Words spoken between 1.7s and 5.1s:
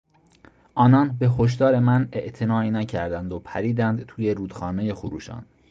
مناعتنایی نکردند و پریدند توی رودخانهی